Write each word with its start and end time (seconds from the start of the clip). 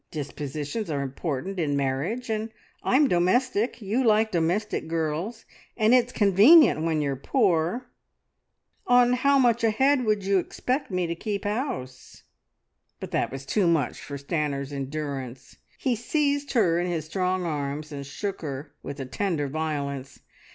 Dispositions 0.09 0.89
are 0.89 1.03
important 1.03 1.59
in 1.59 1.75
marriage. 1.77 2.31
And 2.31 2.49
I'm 2.81 3.07
domestic; 3.07 3.83
you 3.83 4.03
like 4.03 4.31
domestic 4.31 4.87
girls, 4.87 5.45
and 5.77 5.93
it's 5.93 6.11
convenient 6.11 6.81
when 6.81 7.01
you're 7.01 7.15
poor.... 7.15 7.85
On 8.87 9.13
how 9.13 9.37
much 9.37 9.63
a 9.63 9.69
head 9.69 10.03
would 10.03 10.25
you 10.25 10.39
expect 10.39 10.89
me 10.89 11.05
to 11.05 11.13
keep 11.13 11.45
house?" 11.45 12.23
But 12.99 13.11
that 13.11 13.31
was 13.31 13.45
too 13.45 13.67
much 13.67 14.01
for 14.01 14.17
Stanor's 14.17 14.73
endurance; 14.73 15.57
he 15.77 15.95
seized 15.95 16.53
her 16.53 16.79
in 16.79 16.87
his 16.87 17.05
strong 17.05 17.45
arms 17.45 17.91
and 17.91 18.03
shook 18.03 18.41
her 18.41 18.71
with 18.81 18.99
a 18.99 19.05
tender 19.05 19.47
violence. 19.47 20.19